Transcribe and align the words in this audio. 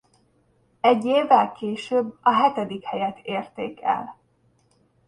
Egy 0.81 1.05
évvel 1.05 1.51
később 1.51 2.17
a 2.21 2.31
hetedik 2.33 2.83
helyet 2.83 3.19
érték 3.23 3.81
el. 3.81 4.19